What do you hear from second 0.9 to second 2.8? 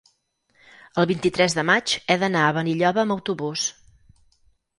El vint-i-tres de maig he d'anar a